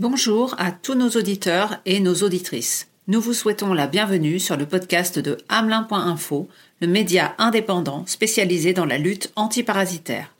Bonjour 0.00 0.56
à 0.58 0.72
tous 0.72 0.96
nos 0.96 1.10
auditeurs 1.10 1.76
et 1.86 2.00
nos 2.00 2.24
auditrices. 2.24 2.88
Nous 3.06 3.20
vous 3.20 3.32
souhaitons 3.32 3.72
la 3.72 3.86
bienvenue 3.86 4.40
sur 4.40 4.56
le 4.56 4.66
podcast 4.66 5.20
de 5.20 5.38
Hamelin.info, 5.48 6.48
le 6.80 6.88
média 6.88 7.36
indépendant 7.38 8.04
spécialisé 8.04 8.72
dans 8.72 8.86
la 8.86 8.98
lutte 8.98 9.30
antiparasitaire. 9.36 10.34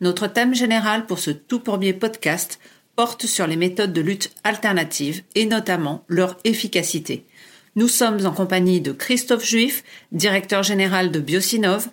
Notre 0.00 0.28
thème 0.28 0.54
général 0.54 1.06
pour 1.06 1.18
ce 1.18 1.32
tout 1.32 1.58
premier 1.58 1.92
podcast 1.92 2.60
porte 2.94 3.26
sur 3.26 3.48
les 3.48 3.56
méthodes 3.56 3.92
de 3.92 4.00
lutte 4.00 4.30
alternatives 4.44 5.24
et 5.34 5.46
notamment 5.46 6.04
leur 6.06 6.36
efficacité. 6.44 7.26
Nous 7.74 7.88
sommes 7.88 8.24
en 8.24 8.32
compagnie 8.32 8.80
de 8.80 8.92
Christophe 8.92 9.44
Juif, 9.44 9.82
directeur 10.12 10.62
général 10.62 11.10
de 11.10 11.18
Biosinov, 11.18 11.88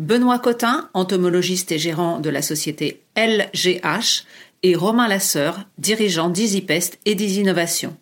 Benoît 0.00 0.40
Cotin, 0.40 0.90
entomologiste 0.94 1.70
et 1.70 1.78
gérant 1.78 2.18
de 2.18 2.28
la 2.28 2.42
société 2.42 3.02
LGH, 3.16 4.24
et 4.62 4.74
Romain 4.74 5.08
Lasseur, 5.08 5.60
dirigeant 5.78 6.28
d'EasyPest 6.28 6.98
et 7.04 7.14
d'EasyNovation. 7.14 7.96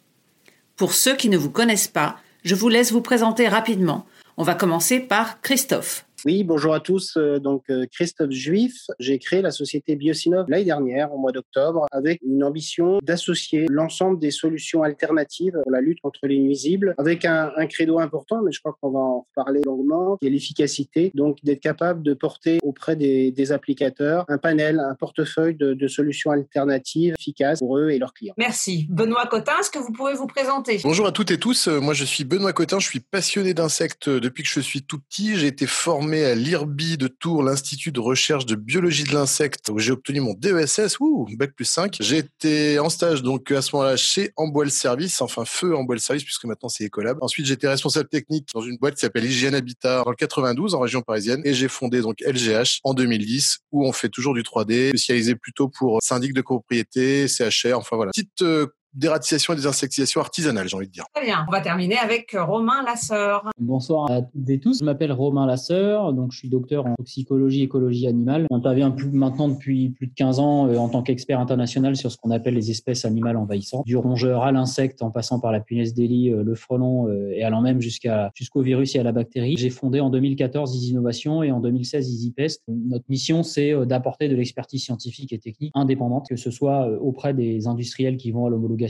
Pour 0.77 0.95
ceux 0.95 1.17
qui 1.17 1.29
ne 1.29 1.37
vous 1.37 1.51
connaissent 1.51 1.89
pas, 1.89 2.17
je 2.45 2.55
vous 2.55 2.69
laisse 2.69 2.93
vous 2.93 3.01
présenter 3.01 3.49
rapidement. 3.49 4.07
On 4.37 4.43
va 4.43 4.55
commencer 4.55 5.01
par 5.01 5.41
Christophe. 5.41 6.07
Oui, 6.27 6.43
bonjour 6.43 6.73
à 6.73 6.81
tous. 6.81 7.19
Euh, 7.19 7.39
donc 7.39 7.65
euh, 7.69 7.85
Christophe 7.93 8.31
Juif, 8.31 8.87
j'ai 8.99 9.19
créé 9.19 9.43
la 9.43 9.51
société 9.51 9.95
Biosinov 9.95 10.47
l'année 10.49 10.65
dernière, 10.65 11.13
au 11.13 11.19
mois 11.19 11.33
d'octobre, 11.33 11.85
avec 11.93 12.19
une 12.27 12.43
ambition 12.43 12.99
d'associer 13.03 13.67
l'ensemble 13.69 14.19
des 14.19 14.31
solutions 14.31 14.83
alternatives 14.83 15.61
pour 15.63 15.71
la 15.71 15.83
lutte 15.83 16.01
contre 16.01 16.27
les 16.27 16.39
nuisibles, 16.39 16.95
avec 16.97 17.27
un, 17.27 17.53
credo 17.69 17.99
important, 17.99 18.41
mais 18.43 18.53
je 18.53 18.61
crois 18.61 18.75
qu'on 18.81 18.91
va 18.91 19.01
en 19.01 19.27
reparler 19.29 19.61
longuement, 19.67 20.17
qui 20.17 20.27
est 20.27 20.31
l'efficacité. 20.31 21.11
Donc 21.15 21.39
d'être 21.43 21.61
capable 21.61 22.03
de 22.03 22.15
porter 22.15 22.59
auprès 22.63 22.97
des, 22.97 23.53
applicateurs 23.53 24.25
un 24.29 24.39
panel, 24.39 24.81
un 24.81 24.95
portefeuille 24.95 25.55
de, 25.55 25.75
de, 25.75 25.89
solutions 25.89 26.31
alternatives 26.31 27.15
efficaces 27.19 27.59
pour 27.59 27.77
eux 27.77 27.91
et 27.91 27.99
leurs 27.99 28.15
clients. 28.15 28.35
Merci. 28.39 28.87
Benoît 28.89 29.27
Cotin, 29.27 29.53
est-ce 29.61 29.71
que 29.71 29.79
vous 29.79 29.93
pouvez 29.93 30.15
vous 30.15 30.27
présenter? 30.27 30.81
Bonjour 30.83 31.07
à 31.07 31.13
toutes 31.13 31.31
et 31.31 31.39
tous. 31.39 31.69
Moi, 31.69 31.93
je 31.93 32.05
suis 32.05 32.25
Benoît 32.25 32.55
Cotin. 32.55 32.79
Je 32.79 32.87
suis 32.87 33.01
passionné 33.01 33.53
d'insectes 33.53 34.09
depuis 34.09 34.43
que 34.43 34.49
je 34.49 34.61
suis 34.61 34.83
tout 34.83 34.99
petit. 34.99 35.37
J'ai 35.37 35.49
été 35.49 35.67
formé 35.67 36.14
à 36.23 36.35
l'IRBI 36.35 36.99
de 36.99 37.09
Tours, 37.09 37.43
l'Institut 37.43 37.91
de 37.91 38.01
recherche 38.01 38.47
de 38.47 38.55
biologie 38.55 39.05
de 39.05 39.13
l'insecte, 39.13 39.71
où 39.71 39.79
j'ai 39.79 39.93
obtenu 39.93 40.21
mon 40.21 40.35
DESS, 40.35 41.01
ouh, 41.01 41.27
bac 41.37 41.53
plus 41.55 41.65
5. 41.65 41.97
J'ai 42.01 42.19
été 42.19 42.79
en 42.79 42.91
stage 42.91 43.23
donc 43.23 43.51
à 43.51 43.63
ce 43.63 43.75
moment-là 43.75 43.97
chez 43.97 44.33
Amboile 44.37 44.71
Service, 44.71 45.21
enfin 45.21 45.45
Feu 45.45 45.75
Amboile 45.75 46.01
Service, 46.01 46.25
puisque 46.25 46.45
maintenant 46.45 46.69
c'est 46.69 46.85
Ecolab. 46.85 47.19
Ensuite, 47.21 47.47
j'étais 47.47 47.69
responsable 47.69 48.09
technique 48.09 48.49
dans 48.55 48.61
une 48.61 48.77
boîte 48.77 48.95
qui 48.95 49.01
s'appelle 49.01 49.25
Hygiène 49.25 49.55
Habitat 49.55 50.03
dans 50.05 50.11
le 50.11 50.17
92, 50.17 50.75
en 50.75 50.81
région 50.81 51.03
parisienne, 51.03 51.43
et 51.45 51.55
j'ai 51.55 51.69
fondé 51.69 52.01
donc 52.01 52.21
LGH 52.21 52.81
en 52.85 52.95
2010, 52.95 53.59
où 53.73 53.87
on 53.87 53.93
fait 53.93 54.09
toujours 54.09 54.35
du 54.35 54.43
3D, 54.43 54.91
spécialisé 54.91 55.35
plutôt 55.35 55.69
pour 55.69 56.03
syndic 56.03 56.35
de 56.35 56.43
copropriété, 56.43 57.27
CHR, 57.29 57.75
enfin 57.75 57.97
voilà. 57.97 58.11
Petite 58.13 58.43
euh, 58.43 58.67
d'ératisation 58.95 59.55
et 59.55 59.57
des 59.57 59.67
insectisations 59.67 60.21
artisanales, 60.21 60.69
j'ai 60.69 60.77
envie 60.77 60.87
de 60.87 60.93
dire. 60.93 61.05
Très 61.15 61.25
bien. 61.25 61.45
On 61.49 61.51
va 61.51 61.61
terminer 61.61 61.99
avec 61.99 62.37
Romain 62.39 62.83
Lasseur. 62.85 63.51
Bonsoir 63.59 64.11
à 64.11 64.23
toutes 64.23 64.49
et 64.49 64.61
tous. 64.61 64.79
Je 64.81 64.85
m'appelle 64.85 65.13
Romain 65.13 65.47
Lasseur, 65.47 66.13
donc 66.13 66.33
je 66.33 66.39
suis 66.39 66.49
docteur 66.49 66.87
en 66.87 66.95
toxicologie 66.95 67.63
écologie 67.63 68.07
animale. 68.07 68.47
J'interviens 68.51 68.91
plus, 68.91 69.11
maintenant 69.11 69.49
depuis 69.49 69.91
plus 69.91 70.07
de 70.07 70.15
15 70.15 70.39
ans 70.39 70.69
euh, 70.69 70.77
en 70.77 70.89
tant 70.89 71.03
qu'expert 71.03 71.41
international 71.41 71.97
sur 71.97 72.13
ce 72.13 72.17
qu'on 72.17 72.31
appelle 72.31 72.55
les 72.55 72.71
espèces 72.71 73.05
animales 73.05 73.37
envahissantes, 73.37 73.85
du 73.85 73.97
rongeur 73.97 74.45
à 74.45 74.53
l'insecte 74.53 75.03
en 75.03 75.11
passant 75.11 75.41
par 75.41 75.51
la 75.51 75.61
punaise 75.61 75.95
d'Elie, 75.95 76.31
euh, 76.31 76.43
le 76.45 76.55
frelon 76.55 77.09
euh, 77.09 77.33
et 77.33 77.43
allant 77.43 77.63
même 77.63 77.81
jusqu'à 77.81 78.31
jusqu'au 78.35 78.63
virus 78.63 78.95
et 78.95 79.01
à 79.01 79.03
la 79.03 79.13
bactérie. 79.13 79.57
J'ai 79.57 79.71
fondé 79.71 80.01
en 80.01 80.11
2014 80.11 80.75
Easy 80.77 80.91
Innovation 80.91 81.43
et 81.43 81.51
en 81.51 81.61
2016 81.61 82.09
EasyPest. 82.09 82.63
Notre 82.69 83.07
mission, 83.09 83.43
c'est 83.43 83.75
d'apporter 83.87 84.29
de 84.29 84.37
l'expertise 84.37 84.85
scientifique 84.85 85.33
et 85.33 85.39
technique 85.39 85.73
indépendante, 85.75 86.27
que 86.29 86.37
ce 86.37 86.51
soit 86.51 86.87
auprès 87.01 87.35
des 87.35 87.67
industriels 87.67 88.17
qui 88.17 88.31
vont 88.31 88.47
à 88.47 88.51
l'homologation 88.51 88.84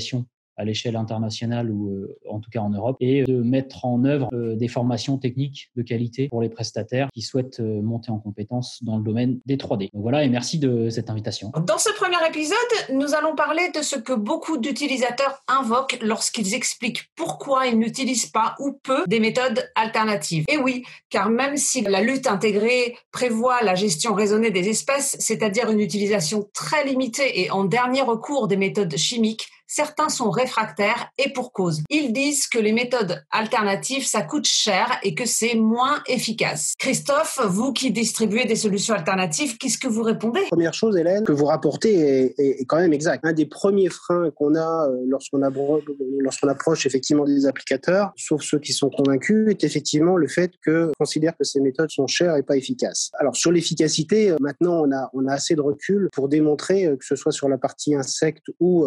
à 0.56 0.64
l'échelle 0.64 0.96
internationale 0.96 1.70
ou 1.70 1.88
euh, 1.88 2.18
en 2.28 2.40
tout 2.40 2.50
cas 2.50 2.60
en 2.60 2.70
Europe, 2.70 2.96
et 3.00 3.24
de 3.24 3.42
mettre 3.42 3.84
en 3.84 4.04
œuvre 4.04 4.28
euh, 4.32 4.56
des 4.56 4.68
formations 4.68 5.18
techniques 5.18 5.70
de 5.76 5.82
qualité 5.82 6.28
pour 6.28 6.42
les 6.42 6.48
prestataires 6.48 7.08
qui 7.12 7.22
souhaitent 7.22 7.60
euh, 7.60 7.82
monter 7.82 8.10
en 8.10 8.18
compétences 8.18 8.82
dans 8.82 8.96
le 8.96 9.02
domaine 9.02 9.40
des 9.46 9.56
3D. 9.56 9.90
Donc 9.92 10.02
voilà, 10.02 10.24
et 10.24 10.28
merci 10.28 10.58
de 10.58 10.90
cette 10.90 11.10
invitation. 11.10 11.52
Dans 11.66 11.78
ce 11.78 11.90
premier 11.96 12.24
épisode, 12.28 12.56
nous 12.92 13.14
allons 13.14 13.34
parler 13.34 13.70
de 13.74 13.82
ce 13.82 13.96
que 13.96 14.12
beaucoup 14.12 14.58
d'utilisateurs 14.58 15.42
invoquent 15.48 15.98
lorsqu'ils 16.02 16.54
expliquent 16.54 17.10
pourquoi 17.16 17.66
ils 17.66 17.78
n'utilisent 17.78 18.26
pas 18.26 18.54
ou 18.60 18.72
peu 18.82 19.04
des 19.06 19.20
méthodes 19.20 19.68
alternatives. 19.74 20.44
Et 20.48 20.58
oui, 20.58 20.84
car 21.10 21.30
même 21.30 21.56
si 21.56 21.82
la 21.82 22.00
lutte 22.00 22.26
intégrée 22.26 22.96
prévoit 23.10 23.62
la 23.62 23.74
gestion 23.74 24.14
raisonnée 24.14 24.50
des 24.50 24.68
espèces, 24.68 25.16
c'est-à-dire 25.18 25.70
une 25.70 25.80
utilisation 25.80 26.48
très 26.52 26.84
limitée 26.84 27.42
et 27.42 27.50
en 27.50 27.64
dernier 27.64 28.02
recours 28.02 28.48
des 28.48 28.56
méthodes 28.56 28.96
chimiques, 28.96 29.48
certains 29.74 30.08
sont 30.08 30.30
réfractaires 30.30 31.10
et 31.18 31.32
pour 31.32 31.52
cause. 31.52 31.82
Ils 31.90 32.12
disent 32.12 32.46
que 32.46 32.58
les 32.58 32.72
méthodes 32.72 33.24
alternatives, 33.32 34.06
ça 34.06 34.22
coûte 34.22 34.46
cher 34.46 34.86
et 35.02 35.14
que 35.14 35.26
c'est 35.26 35.56
moins 35.56 36.00
efficace. 36.06 36.74
Christophe, 36.78 37.40
vous 37.44 37.72
qui 37.72 37.90
distribuez 37.90 38.44
des 38.44 38.54
solutions 38.54 38.94
alternatives, 38.94 39.58
qu'est-ce 39.58 39.78
que 39.78 39.88
vous 39.88 40.02
répondez? 40.02 40.42
Première 40.48 40.74
chose, 40.74 40.96
Hélène, 40.96 41.24
que 41.24 41.32
vous 41.32 41.46
rapportez 41.46 42.34
est, 42.38 42.64
quand 42.66 42.76
même 42.76 42.92
exact. 42.92 43.24
Un 43.24 43.32
des 43.32 43.46
premiers 43.46 43.88
freins 43.88 44.30
qu'on 44.30 44.54
a 44.54 44.88
euh, 44.88 45.04
lorsqu'on 45.08 45.42
approche 46.48 46.86
effectivement 46.86 47.24
des 47.24 47.46
applicateurs, 47.46 48.12
sauf 48.16 48.42
ceux 48.42 48.60
qui 48.60 48.72
sont 48.72 48.90
convaincus, 48.90 49.50
est 49.50 49.64
effectivement 49.64 50.16
le 50.16 50.28
fait 50.28 50.52
qu'on 50.64 50.92
considère 50.96 51.36
que 51.36 51.44
ces 51.44 51.60
méthodes 51.60 51.90
sont 51.90 52.06
chères 52.06 52.36
et 52.36 52.44
pas 52.44 52.56
efficaces. 52.56 53.10
Alors 53.18 53.34
sur 53.34 53.50
l'efficacité, 53.50 54.30
euh, 54.30 54.36
maintenant 54.40 54.84
on 55.12 55.26
a, 55.26 55.32
assez 55.34 55.56
de 55.56 55.60
recul 55.60 56.08
pour 56.12 56.28
démontrer 56.28 56.86
euh, 56.86 56.96
que 56.96 57.04
ce 57.04 57.16
soit 57.16 57.32
sur 57.32 57.48
la 57.48 57.58
partie 57.58 57.94
insecte 57.96 58.44
ou 58.60 58.86